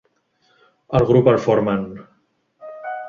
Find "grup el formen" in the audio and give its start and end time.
1.11-1.85